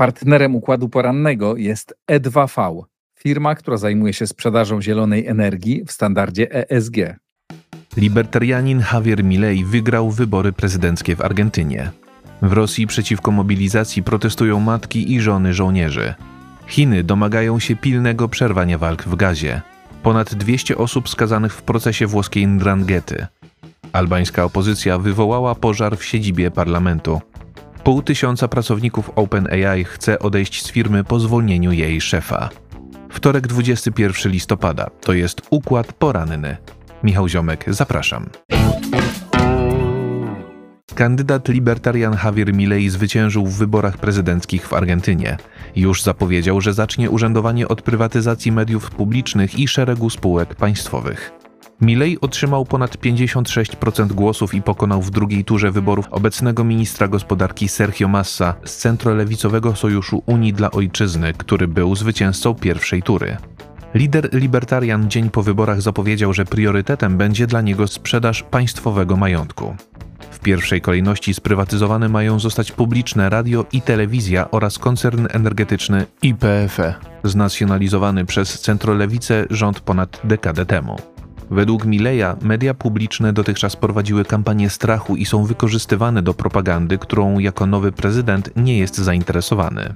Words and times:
Partnerem 0.00 0.56
układu 0.56 0.88
porannego 0.88 1.56
jest 1.56 1.94
E2V, 2.12 2.82
firma, 3.18 3.54
która 3.54 3.76
zajmuje 3.76 4.12
się 4.12 4.26
sprzedażą 4.26 4.82
zielonej 4.82 5.26
energii 5.26 5.84
w 5.84 5.92
standardzie 5.92 6.70
ESG. 6.70 6.96
Libertarianin 7.96 8.82
Javier 8.92 9.24
Milei 9.24 9.64
wygrał 9.64 10.10
wybory 10.10 10.52
prezydenckie 10.52 11.16
w 11.16 11.20
Argentynie. 11.20 11.90
W 12.42 12.52
Rosji 12.52 12.86
przeciwko 12.86 13.30
mobilizacji 13.30 14.02
protestują 14.02 14.60
matki 14.60 15.12
i 15.12 15.20
żony 15.20 15.54
żołnierzy. 15.54 16.14
Chiny 16.66 17.04
domagają 17.04 17.58
się 17.58 17.76
pilnego 17.76 18.28
przerwania 18.28 18.78
walk 18.78 19.02
w 19.02 19.16
gazie. 19.16 19.62
Ponad 20.02 20.34
200 20.34 20.76
osób 20.76 21.08
skazanych 21.08 21.54
w 21.54 21.62
procesie 21.62 22.06
włoskiej 22.06 22.46
Ndranghety. 22.46 23.26
Albańska 23.92 24.44
opozycja 24.44 24.98
wywołała 24.98 25.54
pożar 25.54 25.96
w 25.96 26.04
siedzibie 26.04 26.50
parlamentu. 26.50 27.20
Pół 27.84 28.02
tysiąca 28.02 28.48
pracowników 28.48 29.10
OpenAI 29.16 29.84
chce 29.84 30.18
odejść 30.18 30.66
z 30.66 30.70
firmy 30.70 31.04
po 31.04 31.20
zwolnieniu 31.20 31.72
jej 31.72 32.00
szefa. 32.00 32.48
Wtorek 33.10 33.46
21 33.46 34.32
listopada 34.32 34.90
to 35.00 35.12
jest 35.12 35.42
układ 35.50 35.92
poranny. 35.92 36.56
Michał 37.02 37.28
Ziomek, 37.28 37.64
zapraszam. 37.68 38.26
Kandydat 40.94 41.48
libertarian 41.48 42.16
Javier 42.24 42.54
Milei 42.54 42.88
zwyciężył 42.88 43.46
w 43.46 43.58
wyborach 43.58 43.98
prezydenckich 43.98 44.66
w 44.66 44.72
Argentynie. 44.72 45.36
Już 45.76 46.02
zapowiedział, 46.02 46.60
że 46.60 46.72
zacznie 46.72 47.10
urzędowanie 47.10 47.68
od 47.68 47.82
prywatyzacji 47.82 48.52
mediów 48.52 48.90
publicznych 48.90 49.58
i 49.58 49.68
szeregu 49.68 50.10
spółek 50.10 50.54
państwowych. 50.54 51.39
Milei 51.80 52.18
otrzymał 52.20 52.64
ponad 52.64 52.96
56% 52.96 54.12
głosów 54.12 54.54
i 54.54 54.62
pokonał 54.62 55.02
w 55.02 55.10
drugiej 55.10 55.44
turze 55.44 55.70
wyborów 55.70 56.08
obecnego 56.10 56.64
ministra 56.64 57.08
gospodarki 57.08 57.68
Sergio 57.68 58.08
Massa 58.08 58.54
z 58.64 58.76
centrolewicowego 58.76 59.76
sojuszu 59.76 60.22
Unii 60.26 60.52
dla 60.52 60.70
Ojczyzny, 60.70 61.32
który 61.32 61.68
był 61.68 61.96
zwycięzcą 61.96 62.54
pierwszej 62.54 63.02
tury. 63.02 63.36
Lider 63.94 64.28
libertarian 64.32 65.10
dzień 65.10 65.30
po 65.30 65.42
wyborach 65.42 65.82
zapowiedział, 65.82 66.32
że 66.32 66.44
priorytetem 66.44 67.16
będzie 67.16 67.46
dla 67.46 67.60
niego 67.60 67.88
sprzedaż 67.88 68.42
państwowego 68.42 69.16
majątku. 69.16 69.76
W 70.30 70.38
pierwszej 70.38 70.80
kolejności 70.80 71.34
sprywatyzowane 71.34 72.08
mają 72.08 72.40
zostać 72.40 72.72
publiczne 72.72 73.30
radio 73.30 73.64
i 73.72 73.82
telewizja 73.82 74.50
oraz 74.50 74.78
koncern 74.78 75.26
energetyczny 75.30 76.06
IPFE, 76.22 76.94
znacjonalizowany 77.24 78.24
przez 78.24 78.60
centrolewicę 78.60 79.46
rząd 79.50 79.80
ponad 79.80 80.20
dekadę 80.24 80.66
temu. 80.66 80.96
Według 81.50 81.84
Mileja 81.84 82.36
media 82.42 82.74
publiczne 82.74 83.32
dotychczas 83.32 83.76
prowadziły 83.76 84.24
kampanię 84.24 84.70
strachu 84.70 85.16
i 85.16 85.26
są 85.26 85.44
wykorzystywane 85.44 86.22
do 86.22 86.34
propagandy, 86.34 86.98
którą 86.98 87.38
jako 87.38 87.66
nowy 87.66 87.92
prezydent 87.92 88.50
nie 88.56 88.78
jest 88.78 88.98
zainteresowany. 88.98 89.94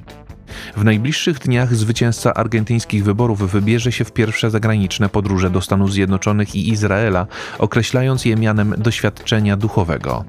W 0.76 0.84
najbliższych 0.84 1.38
dniach 1.38 1.74
zwycięzca 1.74 2.34
argentyńskich 2.34 3.04
wyborów 3.04 3.52
wybierze 3.52 3.92
się 3.92 4.04
w 4.04 4.12
pierwsze 4.12 4.50
zagraniczne 4.50 5.08
podróże 5.08 5.50
do 5.50 5.60
Stanów 5.60 5.92
Zjednoczonych 5.92 6.54
i 6.54 6.68
Izraela, 6.68 7.26
określając 7.58 8.24
je 8.24 8.36
mianem 8.36 8.74
doświadczenia 8.78 9.56
duchowego. 9.56 10.24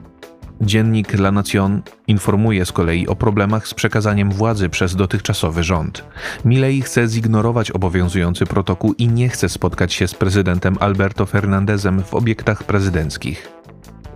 Dziennik 0.61 1.13
La 1.13 1.31
Nación 1.31 1.81
informuje 2.07 2.65
z 2.65 2.71
kolei 2.71 3.07
o 3.07 3.15
problemach 3.15 3.67
z 3.67 3.73
przekazaniem 3.73 4.31
władzy 4.31 4.69
przez 4.69 4.95
dotychczasowy 4.95 5.63
rząd. 5.63 6.05
Milei 6.45 6.81
chce 6.81 7.07
zignorować 7.07 7.71
obowiązujący 7.71 8.45
protokół 8.45 8.93
i 8.97 9.07
nie 9.07 9.29
chce 9.29 9.49
spotkać 9.49 9.93
się 9.93 10.07
z 10.07 10.13
prezydentem 10.13 10.77
Alberto 10.79 11.25
Fernandezem 11.25 12.03
w 12.03 12.13
obiektach 12.13 12.63
prezydenckich. 12.63 13.51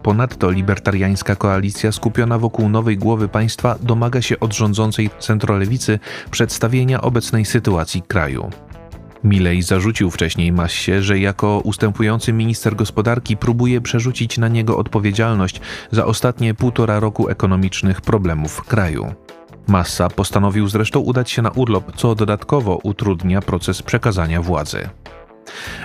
Ponadto 0.04 0.52
libertariańska 0.52 1.36
koalicja 1.36 1.92
skupiona 1.92 2.40
wokół 2.40 2.70
nowej 2.70 2.98
głowy 2.98 3.28
państwa 3.28 3.76
domaga 3.82 4.22
się 4.22 4.40
od 4.40 4.54
rządzącej 4.54 5.10
centrolewicy 5.20 6.00
przedstawienia 6.32 7.02
obecnej 7.02 7.46
sytuacji 7.46 8.02
kraju. 8.02 8.50
Milei 9.24 9.62
zarzucił 9.62 10.12
wcześniej 10.12 10.52
Massie, 10.52 11.02
że 11.02 11.20
jako 11.20 11.62
ustępujący 11.64 12.34
minister 12.34 12.76
gospodarki 12.76 13.38
próbuje 13.38 13.82
przerzucić 13.82 14.38
na 14.38 14.48
niego 14.48 14.78
odpowiedzialność 14.78 15.62
za 15.92 16.06
ostatnie 16.06 16.54
półtora 16.54 17.00
roku 17.00 17.30
ekonomicznych 17.30 18.02
problemów 18.02 18.64
kraju. 18.64 19.14
Massa 19.68 20.10
postanowił 20.10 20.68
zresztą 20.68 21.00
udać 21.00 21.32
się 21.32 21.42
na 21.42 21.50
urlop, 21.50 21.96
co 21.96 22.16
dodatkowo 22.16 22.80
utrudnia 22.84 23.42
proces 23.42 23.82
przekazania 23.82 24.42
władzy. 24.42 24.90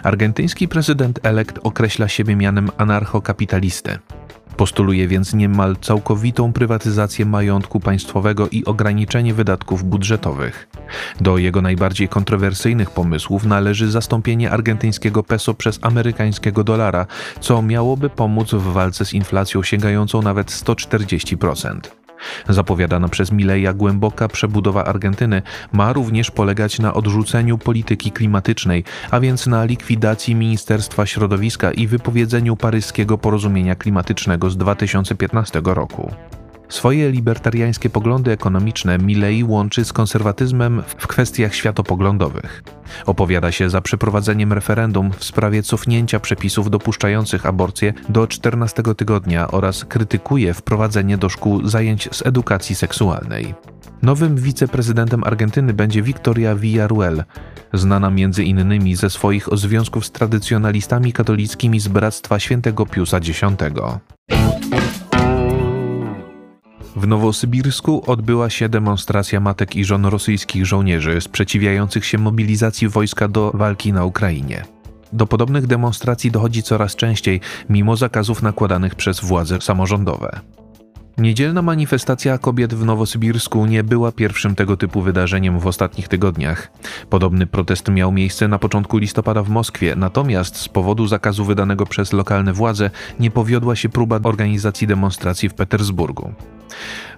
Argentyński 0.03 0.69
prezydent 0.69 1.21
elekt 1.23 1.59
określa 1.63 2.09
siebie 2.09 2.37
mianem 2.37 2.71
anarchokapitalisty. 2.77 3.99
Postuluje 4.57 5.09
więc 5.09 5.35
niemal 5.35 5.77
całkowitą 5.81 6.53
prywatyzację 6.53 7.27
majątku 7.27 7.81
państwowego 7.81 8.49
i 8.49 8.65
ograniczenie 8.65 9.35
wydatków 9.35 9.85
budżetowych. 9.85 10.69
Do 11.21 11.39
jego 11.39 11.63
najbardziej 11.63 12.09
kontrowersyjnych 12.09 12.91
pomysłów 12.91 13.45
należy 13.45 13.91
zastąpienie 13.91 14.51
argentyńskiego 14.51 15.23
peso 15.23 15.55
przez 15.55 15.79
amerykańskiego 15.83 16.65
dolara, 16.65 17.07
co 17.41 17.63
miałoby 17.63 18.11
pomóc 18.11 18.51
w 18.51 18.73
walce 18.73 19.05
z 19.05 19.13
inflacją 19.13 19.63
sięgającą 19.63 20.23
nawet 20.23 20.51
140%. 20.51 22.04
Zapowiadana 22.49 23.09
przez 23.09 23.33
Mileja 23.33 23.73
głęboka 23.73 24.29
przebudowa 24.29 24.85
Argentyny 24.85 25.43
ma 25.73 25.93
również 25.93 26.31
polegać 26.31 26.79
na 26.79 26.95
odrzuceniu 26.95 27.59
polityki 27.59 28.13
klimatycznej, 28.13 28.85
a 29.11 29.21
więc 29.21 29.47
na 29.47 29.65
likwidacji 29.65 30.35
Ministerstwa 30.35 31.07
Środowiska 31.07 31.73
i 31.73 31.87
wypowiedzeniu 31.87 32.57
paryskiego 32.57 33.19
porozumienia 33.19 33.75
klimatycznego 33.75 34.51
z 34.51 34.57
2015 34.57 35.61
roku. 35.65 36.15
Swoje 36.75 37.11
libertariańskie 37.11 37.91
poglądy 37.91 38.33
ekonomiczne 38.33 38.99
Milei 38.99 39.45
łączy 39.45 39.85
z 39.85 39.93
konserwatyzmem 39.93 40.83
w 40.87 41.07
kwestiach 41.07 41.55
światopoglądowych. 41.55 42.63
Opowiada 43.07 43.53
się 43.53 43.71
za 43.71 43.81
przeprowadzeniem 43.81 44.53
referendum 44.53 45.13
w 45.13 45.25
sprawie 45.25 45.63
cofnięcia 45.63 46.21
przepisów 46.21 46.71
dopuszczających 46.71 47.47
aborcję 47.47 47.93
do 48.09 48.27
14 48.27 48.83
tygodnia 48.97 49.51
oraz 49.51 49.85
krytykuje 49.85 50.55
wprowadzenie 50.55 51.19
do 51.19 51.29
szkół 51.29 51.69
zajęć 51.69 52.09
z 52.13 52.27
edukacji 52.27 52.75
seksualnej. 52.75 53.55
Nowym 54.03 54.37
wiceprezydentem 54.37 55.25
Argentyny 55.25 55.73
będzie 55.73 56.03
Victoria 56.03 56.55
Villarruel, 56.55 57.25
znana 57.73 58.11
między 58.11 58.45
innymi 58.45 58.97
ze 58.97 59.11
swoich 59.11 59.49
związków 59.53 60.07
z 60.07 60.11
tradycjonalistami 60.11 61.13
katolickimi 61.13 61.81
z 61.81 61.89
Bractwa 61.89 62.39
Świętego 62.39 62.87
Piusa 62.87 63.17
X. 63.17 63.41
W 66.97 67.07
Nowosybirsku 67.07 68.03
odbyła 68.07 68.51
się 68.51 68.69
demonstracja 68.69 69.41
matek 69.41 69.77
i 69.77 69.85
żon 69.85 70.07
rosyjskich 70.07 70.67
żołnierzy 70.67 71.21
sprzeciwiających 71.21 72.07
się 72.07 72.19
mobilizacji 72.19 72.89
wojska 72.89 73.29
do 73.29 73.51
walki 73.55 73.93
na 73.93 74.05
Ukrainie. 74.05 74.65
Do 75.13 75.27
podobnych 75.27 75.67
demonstracji 75.67 76.31
dochodzi 76.31 76.63
coraz 76.63 76.97
częściej, 76.97 77.41
mimo 77.71 77.97
zakazów 77.97 78.43
nakładanych 78.43 78.95
przez 78.95 79.21
władze 79.21 79.61
samorządowe. 79.61 80.41
Niedzielna 81.19 81.63
manifestacja 81.63 82.39
kobiet 82.39 82.75
w 82.75 82.85
Nowosybirsku 82.85 83.67
nie 83.67 83.85
była 83.85 84.13
pierwszym 84.13 84.55
tego 84.55 84.77
typu 84.77 85.03
wydarzeniem 85.03 85.59
w 85.59 85.67
ostatnich 85.67 86.09
tygodniach. 86.09 86.71
Podobny 87.11 87.47
protest 87.47 87.89
miał 87.89 88.13
miejsce 88.13 88.49
na 88.49 88.59
początku 88.59 88.99
listopada 88.99 89.43
w 89.43 89.49
Moskwie, 89.49 89.97
natomiast 89.97 90.57
z 90.57 90.69
powodu 90.69 91.07
zakazu 91.07 91.45
wydanego 91.45 91.87
przez 91.87 92.13
lokalne 92.13 92.53
władze 92.53 92.91
nie 93.21 93.31
powiodła 93.31 93.77
się 93.77 93.89
próba 93.89 94.21
organizacji 94.23 94.87
demonstracji 94.87 95.49
w 95.49 95.55
Petersburgu. 95.55 96.33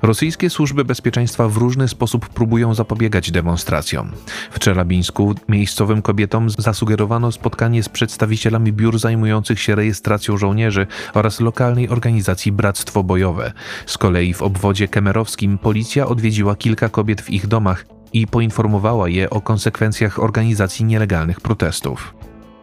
Rosyjskie 0.03 0.51
służby 0.51 0.85
bezpieczeństwa 0.85 1.49
w 1.49 1.57
różny 1.57 1.89
sposób 1.89 2.29
próbują 2.29 2.75
zapobiegać 2.75 3.31
demonstracjom. 3.31 4.13
W 4.51 4.59
Czelabińsku 4.59 5.35
miejscowym 5.49 6.03
kobietom 6.03 6.51
zasugerowano 6.51 7.33
spotkanie 7.33 7.83
z 7.83 7.89
przedstawicielami 7.89 8.73
biur 8.73 8.99
zajmujących 8.99 9.61
się 9.61 9.75
rejestracją 9.75 10.37
żołnierzy 10.37 10.87
oraz 11.15 11.41
lokalnej 11.41 11.89
organizacji 11.89 12.53
Bractwo 12.53 13.03
Bojowe. 13.03 13.53
Z 13.87 13.99
kolei 13.99 14.35
w 14.35 14.43
obwodzie 14.43 14.89
kemerowskim 14.89 15.59
policja 15.59 16.07
odwiedziła 16.07 16.57
kilka 16.57 16.89
kobiet 16.89 17.21
w 17.21 17.31
ich 17.31 17.47
domach 17.47 17.87
i 18.13 18.27
poinformowała 18.27 19.09
je 19.09 19.31
o 19.31 19.41
konsekwencjach 19.41 20.19
organizacji 20.19 20.85
nielegalnych 20.85 21.41
protestów. 21.41 22.15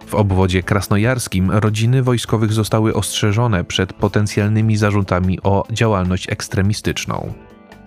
W 0.07 0.15
obwodzie 0.15 0.63
krasnojarskim 0.63 1.51
rodziny 1.51 2.03
wojskowych 2.03 2.53
zostały 2.53 2.93
ostrzeżone 2.93 3.63
przed 3.63 3.93
potencjalnymi 3.93 4.77
zarzutami 4.77 5.39
o 5.43 5.63
działalność 5.71 6.29
ekstremistyczną. 6.29 7.33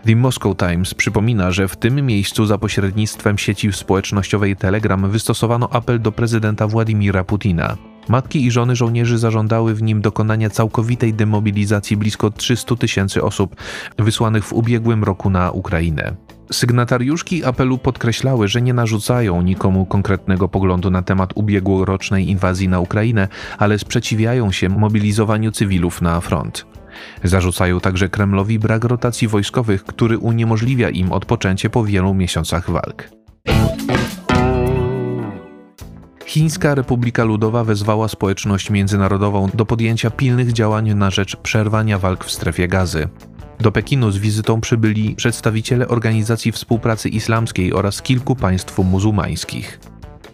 The 0.06 0.16
Moscow 0.16 0.56
Times 0.56 0.94
przypomina, 0.94 1.50
że 1.52 1.68
w 1.68 1.76
tym 1.76 2.06
miejscu 2.06 2.46
za 2.46 2.58
pośrednictwem 2.58 3.38
sieci 3.38 3.72
społecznościowej 3.72 4.56
Telegram 4.56 5.10
wystosowano 5.10 5.68
apel 5.72 6.00
do 6.00 6.12
prezydenta 6.12 6.66
Władimira 6.66 7.24
Putina. 7.24 7.76
Matki 8.08 8.46
i 8.46 8.50
żony 8.50 8.76
żołnierzy 8.76 9.18
zażądały 9.18 9.74
w 9.74 9.82
nim 9.82 10.00
dokonania 10.00 10.50
całkowitej 10.50 11.14
demobilizacji 11.14 11.96
blisko 11.96 12.30
300 12.30 12.76
tysięcy 12.76 13.22
osób 13.22 13.56
wysłanych 13.98 14.44
w 14.44 14.52
ubiegłym 14.52 15.04
roku 15.04 15.30
na 15.30 15.50
Ukrainę. 15.50 16.16
Sygnatariuszki 16.52 17.44
apelu 17.44 17.78
podkreślały, 17.78 18.48
że 18.48 18.62
nie 18.62 18.74
narzucają 18.74 19.42
nikomu 19.42 19.86
konkretnego 19.86 20.48
poglądu 20.48 20.90
na 20.90 21.02
temat 21.02 21.30
ubiegłorocznej 21.34 22.30
inwazji 22.30 22.68
na 22.68 22.80
Ukrainę, 22.80 23.28
ale 23.58 23.78
sprzeciwiają 23.78 24.52
się 24.52 24.68
mobilizowaniu 24.68 25.52
cywilów 25.52 26.02
na 26.02 26.20
front. 26.20 26.66
Zarzucają 27.24 27.80
także 27.80 28.08
Kremlowi 28.08 28.58
brak 28.58 28.84
rotacji 28.84 29.28
wojskowych, 29.28 29.84
który 29.84 30.18
uniemożliwia 30.18 30.90
im 30.90 31.12
odpoczęcie 31.12 31.70
po 31.70 31.84
wielu 31.84 32.14
miesiącach 32.14 32.70
walk. 32.70 33.08
Chińska 36.26 36.74
Republika 36.74 37.24
Ludowa 37.24 37.64
wezwała 37.64 38.08
społeczność 38.08 38.70
międzynarodową 38.70 39.48
do 39.54 39.66
podjęcia 39.66 40.10
pilnych 40.10 40.52
działań 40.52 40.94
na 40.94 41.10
rzecz 41.10 41.36
przerwania 41.36 41.98
walk 41.98 42.24
w 42.24 42.30
strefie 42.30 42.68
gazy. 42.68 43.08
Do 43.60 43.72
Pekinu 43.72 44.10
z 44.10 44.18
wizytą 44.18 44.60
przybyli 44.60 45.14
przedstawiciele 45.14 45.88
Organizacji 45.88 46.52
Współpracy 46.52 47.08
Islamskiej 47.08 47.72
oraz 47.72 48.02
kilku 48.02 48.36
państw 48.36 48.78
muzułmańskich. 48.78 49.80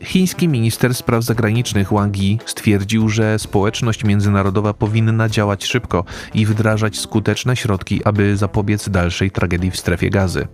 Chiński 0.02 0.48
minister 0.48 0.94
spraw 0.94 1.24
zagranicznych 1.24 1.92
Wang 1.92 2.18
Yi 2.18 2.38
stwierdził, 2.46 3.08
że 3.08 3.38
społeczność 3.38 4.04
międzynarodowa 4.04 4.74
powinna 4.74 5.28
działać 5.28 5.64
szybko 5.64 6.04
i 6.34 6.46
wdrażać 6.46 6.98
skuteczne 6.98 7.56
środki, 7.56 8.04
aby 8.04 8.36
zapobiec 8.36 8.88
dalszej 8.88 9.30
tragedii 9.30 9.70
w 9.70 9.76
strefie 9.76 10.10
gazy. 10.10 10.48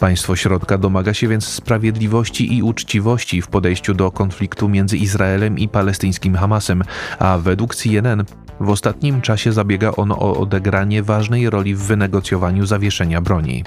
Państwo 0.00 0.36
środka 0.36 0.78
domaga 0.78 1.14
się 1.14 1.28
więc 1.28 1.48
sprawiedliwości 1.48 2.56
i 2.56 2.62
uczciwości 2.62 3.42
w 3.42 3.48
podejściu 3.48 3.94
do 3.94 4.10
konfliktu 4.10 4.68
między 4.68 4.96
Izraelem 4.96 5.58
i 5.58 5.68
palestyńskim 5.68 6.34
Hamasem, 6.34 6.82
a 7.18 7.38
według 7.38 7.74
CNN 7.74 8.24
w 8.60 8.68
ostatnim 8.68 9.20
czasie 9.20 9.52
zabiega 9.52 9.92
ono 9.96 10.18
o 10.18 10.36
odegranie 10.40 11.02
ważnej 11.02 11.50
roli 11.50 11.74
w 11.74 11.82
wynegocjowaniu 11.82 12.66
zawieszenia 12.66 13.20
broni. 13.20 13.64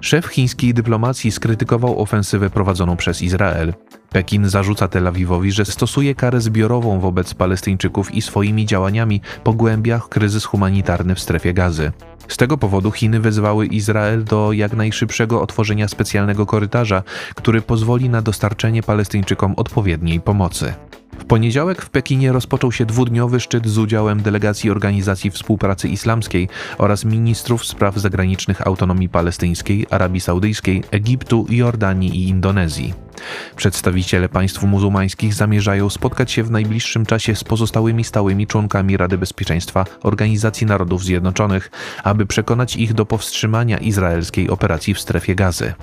Szef 0.00 0.26
chińskiej 0.26 0.74
dyplomacji 0.74 1.32
skrytykował 1.32 2.00
ofensywę 2.02 2.50
prowadzoną 2.50 2.96
przez 2.96 3.22
Izrael. 3.22 3.74
Pekin 4.10 4.48
zarzuca 4.48 4.88
Tel 4.88 5.06
Awiwowi, 5.06 5.52
że 5.52 5.64
stosuje 5.64 6.14
karę 6.14 6.40
zbiorową 6.40 7.00
wobec 7.00 7.34
Palestyńczyków 7.34 8.14
i 8.14 8.22
swoimi 8.22 8.66
działaniami 8.66 9.20
pogłębia 9.44 10.00
kryzys 10.08 10.44
humanitarny 10.44 11.14
w 11.14 11.20
strefie 11.20 11.54
gazy. 11.54 11.92
Z 12.28 12.36
tego 12.36 12.58
powodu 12.58 12.90
Chiny 12.90 13.20
wezwały 13.20 13.66
Izrael 13.66 14.24
do 14.24 14.52
jak 14.52 14.72
najszybszego 14.72 15.42
otworzenia 15.42 15.88
specjalnego 15.88 16.46
korytarza, 16.46 17.02
który 17.34 17.62
pozwoli 17.62 18.08
na 18.08 18.22
dostarczenie 18.22 18.82
Palestyńczykom 18.82 19.54
odpowiedniej 19.56 20.20
pomocy. 20.20 20.74
W 21.18 21.24
poniedziałek 21.24 21.82
w 21.82 21.90
Pekinie 21.90 22.32
rozpoczął 22.32 22.72
się 22.72 22.86
dwudniowy 22.86 23.40
szczyt 23.40 23.66
z 23.66 23.78
udziałem 23.78 24.22
delegacji 24.22 24.70
Organizacji 24.70 25.30
Współpracy 25.30 25.88
Islamskiej 25.88 26.48
oraz 26.78 27.04
ministrów 27.04 27.64
spraw 27.64 27.96
zagranicznych 27.96 28.66
autonomii 28.66 29.08
palestyńskiej, 29.08 29.86
Arabii 29.90 30.20
Saudyjskiej, 30.20 30.84
Egiptu, 30.90 31.46
Jordanii 31.50 32.16
i 32.16 32.28
Indonezji. 32.28 32.94
Przedstawiciele 33.56 34.28
państw 34.28 34.62
muzułmańskich 34.62 35.34
zamierzają 35.34 35.90
spotkać 35.90 36.32
się 36.32 36.42
w 36.42 36.50
najbliższym 36.50 37.06
czasie 37.06 37.34
z 37.34 37.44
pozostałymi 37.44 38.04
stałymi 38.04 38.46
członkami 38.46 38.96
Rady 38.96 39.18
Bezpieczeństwa 39.18 39.84
Organizacji 40.02 40.66
Narodów 40.66 41.04
Zjednoczonych, 41.04 41.70
aby 42.04 42.26
przekonać 42.26 42.76
ich 42.76 42.94
do 42.94 43.06
powstrzymania 43.06 43.78
izraelskiej 43.78 44.50
operacji 44.50 44.94
w 44.94 45.00
strefie 45.00 45.34
gazy. 45.34 45.74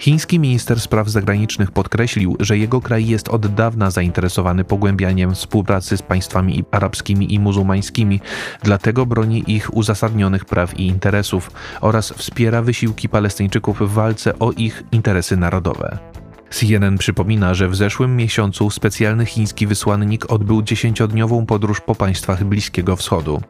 Chiński 0.00 0.38
minister 0.38 0.80
spraw 0.80 1.08
zagranicznych 1.08 1.70
podkreślił, 1.70 2.36
że 2.40 2.58
jego 2.58 2.80
kraj 2.80 3.06
jest 3.06 3.28
od 3.28 3.54
dawna 3.54 3.90
zainteresowany 3.90 4.64
pogłębianiem 4.64 5.34
współpracy 5.34 5.96
z 5.96 6.02
państwami 6.02 6.64
arabskimi 6.70 7.34
i 7.34 7.38
muzułmańskimi, 7.38 8.20
dlatego 8.62 9.06
broni 9.06 9.44
ich 9.46 9.74
uzasadnionych 9.74 10.44
praw 10.44 10.80
i 10.80 10.86
interesów 10.86 11.50
oraz 11.80 12.12
wspiera 12.12 12.62
wysiłki 12.62 13.08
Palestyńczyków 13.08 13.78
w 13.78 13.92
walce 13.92 14.38
o 14.38 14.52
ich 14.52 14.84
interesy 14.92 15.36
narodowe. 15.36 16.09
CNN 16.50 16.98
przypomina, 16.98 17.54
że 17.54 17.68
w 17.68 17.76
zeszłym 17.76 18.16
miesiącu 18.16 18.70
specjalny 18.70 19.26
chiński 19.26 19.66
wysłannik 19.66 20.32
odbył 20.32 20.62
dziesięciodniową 20.62 21.46
podróż 21.46 21.80
po 21.80 21.94
państwach 21.94 22.44
Bliskiego 22.44 22.96
Wschodu. 22.96 23.40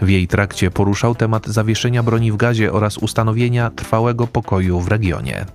W 0.00 0.08
jej 0.08 0.28
trakcie 0.28 0.70
poruszał 0.70 1.14
temat 1.14 1.46
zawieszenia 1.46 2.02
broni 2.02 2.32
w 2.32 2.36
gazie 2.36 2.72
oraz 2.72 2.98
ustanowienia 2.98 3.70
trwałego 3.70 4.26
pokoju 4.26 4.80
w 4.80 4.88
regionie. 4.88 5.46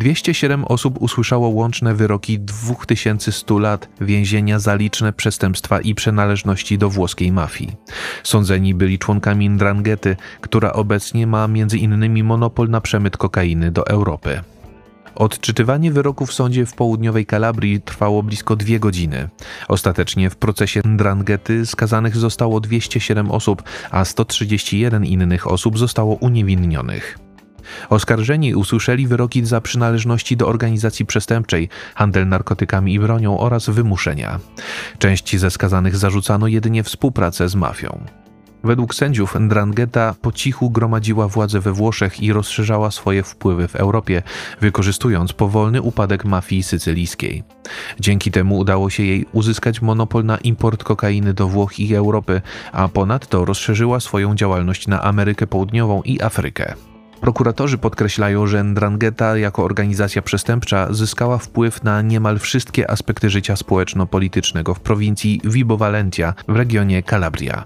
207 0.00 0.64
osób 0.64 1.02
usłyszało 1.02 1.48
łączne 1.48 1.94
wyroki 1.94 2.38
2100 2.38 3.58
lat 3.58 3.88
więzienia 4.00 4.58
za 4.58 4.74
liczne 4.74 5.12
przestępstwa 5.12 5.80
i 5.80 5.94
przynależności 5.94 6.78
do 6.78 6.90
włoskiej 6.90 7.32
mafii. 7.32 7.72
Sądzeni 8.22 8.74
byli 8.74 8.98
członkami 8.98 9.48
Ndranghety, 9.48 10.16
która 10.40 10.72
obecnie 10.72 11.26
ma 11.26 11.48
między 11.48 11.78
innymi 11.78 12.22
monopol 12.22 12.68
na 12.68 12.80
przemyt 12.80 13.16
kokainy 13.16 13.70
do 13.70 13.86
Europy. 13.86 14.40
Odczytywanie 15.14 15.92
wyroku 15.92 16.26
w 16.26 16.32
sądzie 16.32 16.66
w 16.66 16.74
południowej 16.74 17.26
Kalabrii 17.26 17.80
trwało 17.80 18.22
blisko 18.22 18.56
dwie 18.56 18.80
godziny. 18.80 19.28
Ostatecznie 19.68 20.30
w 20.30 20.36
procesie 20.36 20.80
Ndranghety 20.84 21.66
skazanych 21.66 22.16
zostało 22.16 22.60
207 22.60 23.30
osób, 23.30 23.62
a 23.90 24.04
131 24.04 25.04
innych 25.04 25.46
osób 25.46 25.78
zostało 25.78 26.14
uniewinnionych. 26.14 27.18
Oskarżeni 27.90 28.54
usłyszeli 28.54 29.06
wyroki 29.06 29.46
za 29.46 29.60
przynależności 29.60 30.36
do 30.36 30.48
organizacji 30.48 31.06
przestępczej, 31.06 31.68
handel 31.94 32.28
narkotykami 32.28 32.94
i 32.94 33.00
bronią 33.00 33.38
oraz 33.38 33.70
wymuszenia. 33.70 34.38
Części 34.98 35.38
ze 35.38 35.50
skazanych 35.50 35.96
zarzucano 35.96 36.46
jedynie 36.46 36.82
współpracę 36.82 37.48
z 37.48 37.54
mafią. 37.54 38.04
Według 38.64 38.94
sędziów 38.94 39.34
Ndrangheta 39.40 40.14
po 40.22 40.32
cichu 40.32 40.70
gromadziła 40.70 41.28
władzę 41.28 41.60
we 41.60 41.72
Włoszech 41.72 42.22
i 42.22 42.32
rozszerzała 42.32 42.90
swoje 42.90 43.22
wpływy 43.22 43.68
w 43.68 43.76
Europie, 43.76 44.22
wykorzystując 44.60 45.32
powolny 45.32 45.82
upadek 45.82 46.24
mafii 46.24 46.62
sycylijskiej. 46.62 47.42
Dzięki 48.00 48.30
temu 48.30 48.58
udało 48.58 48.90
się 48.90 49.02
jej 49.02 49.26
uzyskać 49.32 49.82
monopol 49.82 50.24
na 50.24 50.38
import 50.38 50.84
kokainy 50.84 51.34
do 51.34 51.48
Włoch 51.48 51.78
i 51.78 51.94
Europy, 51.94 52.42
a 52.72 52.88
ponadto 52.88 53.44
rozszerzyła 53.44 54.00
swoją 54.00 54.34
działalność 54.34 54.86
na 54.86 55.02
Amerykę 55.02 55.46
Południową 55.46 56.02
i 56.02 56.22
Afrykę. 56.22 56.74
Prokuratorzy 57.20 57.78
podkreślają, 57.78 58.46
że 58.46 58.64
Ndrangheta 58.64 59.36
jako 59.36 59.64
organizacja 59.64 60.22
przestępcza 60.22 60.92
zyskała 60.92 61.38
wpływ 61.38 61.84
na 61.84 62.02
niemal 62.02 62.38
wszystkie 62.38 62.90
aspekty 62.90 63.30
życia 63.30 63.56
społeczno-politycznego 63.56 64.74
w 64.74 64.80
prowincji 64.80 65.40
Vibo 65.44 65.76
Valentia 65.76 66.34
w 66.48 66.56
regionie 66.56 67.02
Calabria. 67.02 67.64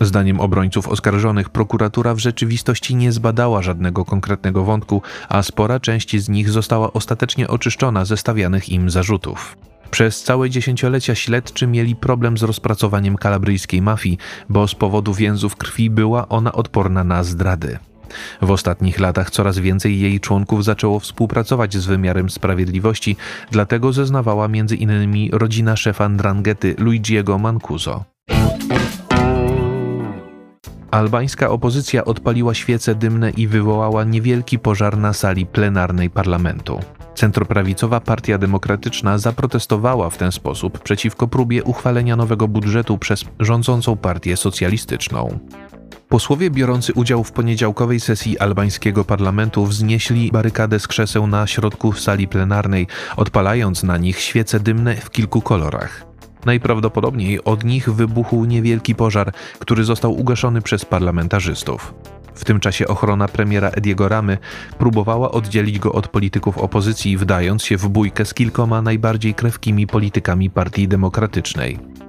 Zdaniem 0.00 0.40
obrońców 0.40 0.88
oskarżonych 0.88 1.50
prokuratura 1.50 2.14
w 2.14 2.18
rzeczywistości 2.18 2.96
nie 2.96 3.12
zbadała 3.12 3.62
żadnego 3.62 4.04
konkretnego 4.04 4.64
wątku, 4.64 5.02
a 5.28 5.42
spora 5.42 5.80
część 5.80 6.16
z 6.20 6.28
nich 6.28 6.50
została 6.50 6.92
ostatecznie 6.92 7.48
oczyszczona 7.48 8.04
ze 8.04 8.16
stawianych 8.16 8.68
im 8.68 8.90
zarzutów. 8.90 9.56
Przez 9.90 10.22
całe 10.22 10.50
dziesięciolecia 10.50 11.14
śledczy 11.14 11.66
mieli 11.66 11.96
problem 11.96 12.38
z 12.38 12.42
rozpracowaniem 12.42 13.16
kalabryjskiej 13.16 13.82
mafii, 13.82 14.18
bo 14.48 14.68
z 14.68 14.74
powodu 14.74 15.14
więzów 15.14 15.56
krwi 15.56 15.90
była 15.90 16.28
ona 16.28 16.52
odporna 16.52 17.04
na 17.04 17.24
zdrady. 17.24 17.78
W 18.42 18.50
ostatnich 18.50 19.00
latach 19.00 19.30
coraz 19.30 19.58
więcej 19.58 20.00
jej 20.00 20.20
członków 20.20 20.64
zaczęło 20.64 21.00
współpracować 21.00 21.76
z 21.76 21.86
wymiarem 21.86 22.30
sprawiedliwości, 22.30 23.16
dlatego 23.50 23.92
zeznawała 23.92 24.44
m.in. 24.46 25.28
rodzina 25.32 25.76
szefa 25.76 26.08
Ndranghety 26.08 26.74
Luigiego 26.78 27.38
Mancuso. 27.38 28.04
Albańska 30.92 31.50
opozycja 31.50 32.04
odpaliła 32.04 32.54
świece 32.54 32.94
dymne 32.94 33.30
i 33.30 33.46
wywołała 33.46 34.04
niewielki 34.04 34.58
pożar 34.58 34.98
na 34.98 35.12
sali 35.12 35.46
plenarnej 35.46 36.10
parlamentu. 36.10 36.80
Centroprawicowa 37.14 38.00
Partia 38.00 38.38
Demokratyczna 38.38 39.18
zaprotestowała 39.18 40.10
w 40.10 40.16
ten 40.16 40.32
sposób 40.32 40.78
przeciwko 40.78 41.28
próbie 41.28 41.64
uchwalenia 41.64 42.16
nowego 42.16 42.48
budżetu 42.48 42.98
przez 42.98 43.24
rządzącą 43.40 43.96
partię 43.96 44.36
socjalistyczną. 44.36 45.38
Posłowie 46.08 46.50
biorący 46.50 46.92
udział 46.92 47.24
w 47.24 47.32
poniedziałkowej 47.32 48.00
sesji 48.00 48.38
albańskiego 48.38 49.04
parlamentu 49.04 49.66
wznieśli 49.66 50.30
barykadę 50.32 50.80
z 50.80 50.88
krzeseł 50.88 51.26
na 51.26 51.46
środku 51.46 51.92
sali 51.92 52.28
plenarnej, 52.28 52.86
odpalając 53.16 53.82
na 53.82 53.96
nich 53.96 54.20
świece 54.20 54.60
dymne 54.60 54.96
w 54.96 55.10
kilku 55.10 55.40
kolorach. 55.40 56.11
Najprawdopodobniej 56.46 57.44
od 57.44 57.64
nich 57.64 57.90
wybuchł 57.90 58.44
niewielki 58.44 58.94
pożar, 58.94 59.32
który 59.58 59.84
został 59.84 60.12
ugaszony 60.20 60.62
przez 60.62 60.84
parlamentarzystów. 60.84 61.94
W 62.34 62.44
tym 62.44 62.60
czasie 62.60 62.86
ochrona 62.86 63.28
premiera 63.28 63.68
Ediego 63.68 64.08
Ramy 64.08 64.38
próbowała 64.78 65.30
oddzielić 65.30 65.78
go 65.78 65.92
od 65.92 66.08
polityków 66.08 66.58
opozycji, 66.58 67.16
wdając 67.16 67.64
się 67.64 67.76
w 67.76 67.88
bójkę 67.88 68.24
z 68.24 68.34
kilkoma 68.34 68.82
najbardziej 68.82 69.34
krewkimi 69.34 69.86
politykami 69.86 70.50
Partii 70.50 70.88
Demokratycznej. 70.88 72.01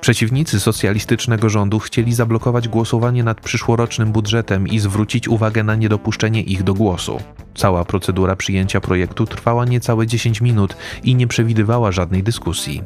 Przeciwnicy 0.00 0.60
socjalistycznego 0.60 1.48
rządu 1.48 1.78
chcieli 1.78 2.14
zablokować 2.14 2.68
głosowanie 2.68 3.24
nad 3.24 3.40
przyszłorocznym 3.40 4.12
budżetem 4.12 4.68
i 4.68 4.78
zwrócić 4.78 5.28
uwagę 5.28 5.62
na 5.64 5.74
niedopuszczenie 5.74 6.42
ich 6.42 6.62
do 6.62 6.74
głosu. 6.74 7.20
Cała 7.54 7.84
procedura 7.84 8.36
przyjęcia 8.36 8.80
projektu 8.80 9.26
trwała 9.26 9.64
niecałe 9.64 10.06
10 10.06 10.40
minut 10.40 10.76
i 11.02 11.14
nie 11.14 11.26
przewidywała 11.26 11.92
żadnej 11.92 12.22
dyskusji. 12.22 12.82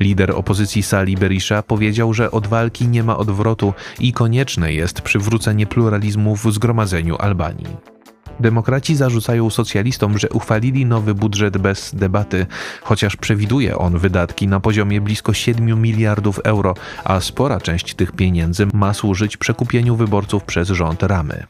Lider 0.00 0.30
opozycji 0.30 0.82
Sali 0.82 1.16
Berisha 1.16 1.62
powiedział, 1.62 2.14
że 2.14 2.30
od 2.30 2.46
walki 2.46 2.88
nie 2.88 3.02
ma 3.02 3.16
odwrotu 3.16 3.74
i 4.00 4.12
konieczne 4.12 4.72
jest 4.72 5.00
przywrócenie 5.00 5.66
pluralizmu 5.66 6.36
w 6.36 6.52
zgromadzeniu 6.52 7.16
Albanii. 7.16 7.91
Demokraci 8.40 8.96
zarzucają 8.96 9.50
socjalistom, 9.50 10.18
że 10.18 10.28
uchwalili 10.28 10.86
nowy 10.86 11.14
budżet 11.14 11.58
bez 11.58 11.94
debaty, 11.94 12.46
chociaż 12.82 13.16
przewiduje 13.16 13.78
on 13.78 13.98
wydatki 13.98 14.48
na 14.48 14.60
poziomie 14.60 15.00
blisko 15.00 15.32
7 15.32 15.82
miliardów 15.82 16.38
euro, 16.44 16.74
a 17.04 17.20
spora 17.20 17.60
część 17.60 17.94
tych 17.94 18.12
pieniędzy 18.12 18.66
ma 18.74 18.94
służyć 18.94 19.36
przekupieniu 19.36 19.96
wyborców 19.96 20.44
przez 20.44 20.68
rząd 20.68 21.02
Ramy. 21.02 21.46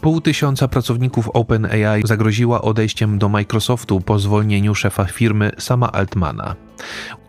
Pół 0.00 0.20
tysiąca 0.20 0.68
pracowników 0.68 1.28
OpenAI 1.28 2.02
zagroziła 2.04 2.62
odejściem 2.62 3.18
do 3.18 3.28
Microsoftu 3.28 4.00
po 4.00 4.18
zwolnieniu 4.18 4.74
szefa 4.74 5.04
firmy 5.04 5.50
Sama 5.58 5.92
Altmana. 5.92 6.54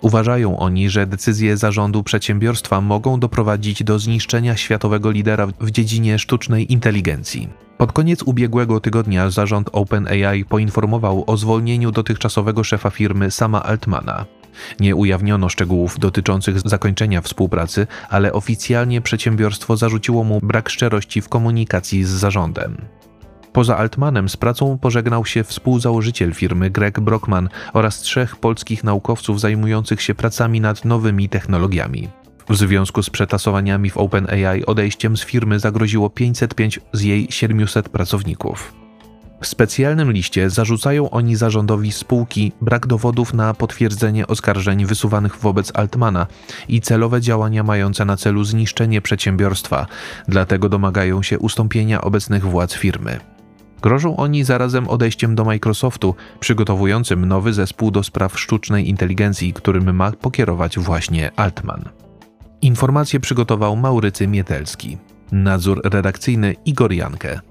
Uważają 0.02 0.60
oni, 0.60 0.90
że 0.90 1.08
decyzje 1.08 1.58
zarządu 1.58 2.04
przedsiębiorstwa 2.04 2.82
mogą 2.82 3.20
doprowadzić 3.20 3.84
do 3.84 4.00
zniszczenia 4.00 4.58
światowego 4.58 5.12
lidera 5.12 5.48
w 5.60 5.72
dziedzinie 5.72 6.20
sztucznej 6.20 6.74
inteligencji. 6.74 7.50
Pod 7.78 7.92
koniec 7.92 8.24
ubiegłego 8.24 8.80
tygodnia 8.80 9.30
zarząd 9.30 9.70
OpenAI 9.74 10.46
poinformował 10.46 11.24
o 11.28 11.38
zwolnieniu 11.38 11.92
dotychczasowego 11.92 12.64
szefa 12.64 12.90
firmy 12.90 13.32
Sama 13.32 13.64
Altmana. 13.64 14.26
Nie 14.80 14.96
ujawniono 14.96 15.50
szczegółów 15.50 16.00
dotyczących 16.00 16.60
zakończenia 16.60 17.22
współpracy, 17.22 17.88
ale 18.10 18.34
oficjalnie 18.34 19.02
przedsiębiorstwo 19.02 19.78
zarzuciło 19.78 20.24
mu 20.24 20.40
brak 20.44 20.70
szczerości 20.70 21.22
w 21.22 21.30
komunikacji 21.30 22.04
z 22.04 22.10
zarządem. 22.10 22.78
Poza 23.54 23.78
Altmanem 23.78 24.30
z 24.30 24.38
pracą 24.38 24.78
pożegnał 24.78 25.26
się 25.26 25.44
współzałożyciel 25.44 26.34
firmy 26.34 26.70
Greg 26.70 27.00
Brockman 27.00 27.50
oraz 27.74 28.02
trzech 28.02 28.36
polskich 28.36 28.84
naukowców 28.84 29.40
zajmujących 29.40 30.02
się 30.02 30.16
pracami 30.16 30.62
nad 30.62 30.86
nowymi 30.86 31.30
technologiami. 31.30 32.10
W 32.50 32.56
związku 32.56 33.04
z 33.04 33.10
przetasowaniami 33.10 33.90
w 33.90 33.98
OpenAI 33.98 34.66
odejściem 34.66 35.18
z 35.18 35.24
firmy 35.24 35.60
zagroziło 35.60 36.10
505 36.10 36.80
z 36.94 37.02
jej 37.02 37.28
700 37.30 37.90
pracowników. 37.90 38.81
W 39.42 39.48
specjalnym 39.48 40.12
liście 40.12 40.50
zarzucają 40.50 41.10
oni 41.10 41.36
zarządowi 41.36 41.92
spółki 41.92 42.52
brak 42.62 42.88
dowodów 42.88 43.34
na 43.34 43.54
potwierdzenie 43.54 44.28
oskarżeń 44.28 44.86
wysuwanych 44.86 45.38
wobec 45.38 45.72
Altmana 45.76 46.28
i 46.68 46.82
celowe 46.82 47.22
działania 47.22 47.64
mające 47.64 48.06
na 48.06 48.18
celu 48.18 48.44
zniszczenie 48.44 49.02
przedsiębiorstwa, 49.02 49.88
dlatego 50.28 50.70
domagają 50.70 51.24
się 51.24 51.40
ustąpienia 51.40 52.02
obecnych 52.02 52.46
władz 52.46 52.74
firmy. 52.74 53.20
Grożą 53.82 54.18
oni 54.18 54.44
zarazem 54.44 54.88
odejściem 54.88 55.36
do 55.36 55.46
Microsoftu, 55.46 56.16
przygotowującym 56.40 57.26
nowy 57.26 57.54
zespół 57.54 57.92
do 57.92 58.04
spraw 58.04 58.40
sztucznej 58.40 58.90
inteligencji, 58.90 59.54
którym 59.54 59.96
ma 59.96 60.12
pokierować 60.12 60.80
właśnie 60.80 61.32
Altman. 61.36 61.84
Informacje 62.62 63.20
przygotował 63.20 63.76
Maurycy 63.76 64.28
Mietelski. 64.28 64.98
Nadzór 65.32 65.82
redakcyjny 65.84 66.56
Igor 66.66 66.94
Jankę. 66.94 67.51